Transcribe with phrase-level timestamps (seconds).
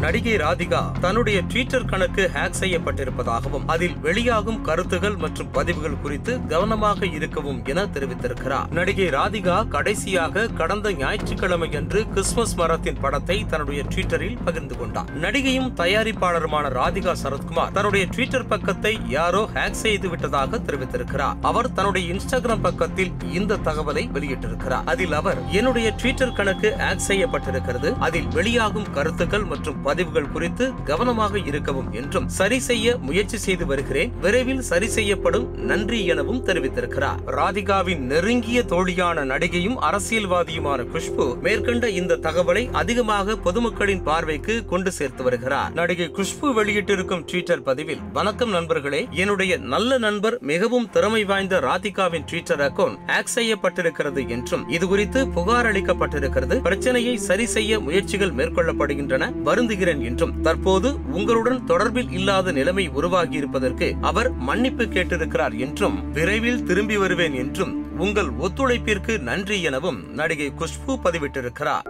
[0.00, 7.64] நடிகை ராதிகா தன்னுடைய ட்விட்டர் கணக்கு ஹேக் செய்யப்பட்டிருப்பதாகவும் அதில் வெளியாகும் கருத்துகள் மற்றும் பதிவுகள் குறித்து கவனமாக இருக்கவும்
[7.64, 8.70] என தெரிவித்திருக்கிறார்.
[8.70, 15.10] நடிகை ராதிகா கடைசியாக கடந்த ஞாயிற்றுக்கிழமை அன்று கிறிஸ்துமஸ் மரத்தின் படத்தை தன்னுடைய ட்விட்டரில் பகிர்ந்து கொண்டார்.
[15.20, 21.36] நடிகையும் தயாரிப்பாளருமான ராதிகா சரத்குமார் தன்னுடைய ட்விட்டர் பக்கத்தை யாரோ ஹேக் செய்து விட்டதாக தெரிவித்திருக்கிறார்.
[21.42, 24.84] அவர் தன்னுடைய இன்ஸ்டாகிராம் பக்கத்தில் இந்த தகவலை வெளியிட்டிருக்கிறார்.
[24.84, 27.98] அதில் அவர் என்னுடைய ட்விட்டர் கணக்கு ஹேக் செய்யப்பட்டிருக்கிறது.
[27.98, 34.12] அதில் வெளியாகும் கருத்துக்கள் மற்றும் பதிவுகள் குறித்து கவனமாக இருக்கவும் என்றும் சரி செய்ய முயற்சி செய்து வருகிறேன்.
[34.20, 35.46] விரைவில் சரி செய்யப்படும்.
[35.70, 37.20] நன்றி எனவும் தெரிவித்திருக்கிறார்.
[37.38, 45.72] ராதிகாவின் நெருங்கிய தோழியான நடிகையும் அரசியல்வாதியுமான குஷ்பு மேற்கண்ட இந்த தகவலை அதிகமாக பொதுமக்களின் பார்வைக்கு கொண்டு சேர்த்து வருகிறார்.
[45.72, 52.60] நடிகை குஷ்பு வெளியிட்டிருக்கும் ட்விட்டர் பதிவில் வணக்கம் நண்பர்களே என்னுடைய நல்ல நண்பர் மிகவும் திறமை வாய்ந்த ராதிகாவின் ட்விட்டர்
[52.60, 56.58] அக்கவுண்ட் ஹேக் செய்யப்பட்டிருக்கிறது என்றும் இது குறித்து புகார் அளிக்கப்பட்டிருக்கிறது.
[56.60, 59.32] பிரச்சனையை சரி செய்ய முயற்சிகள் மேற்கொள்ளப்படுகின்றன.
[59.80, 66.96] வருந்துகிறேன் என்றும் தற்போது உங்களுடன் தொடர்பில் இல்லாத நிலைமை உருவாகி இருப்பதற்கு அவர் மன்னிப்பு கேட்டிருக்கிறார் என்றும் விரைவில் திரும்பி
[66.96, 71.86] வருவேன் என்றும் உங்கள் ஒத்துழைப்பிற்கு நன்றி எனவும் நடிகை குஷ்பு பதிவிட்டிருக்கிறார்.